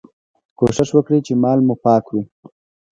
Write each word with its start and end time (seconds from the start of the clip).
کوښښ 0.57 0.89
وکړئ 0.93 1.19
چي 1.25 1.33
مال 1.43 1.59
مو 1.65 1.75
پاک 1.85 2.05
وي. 2.09 2.23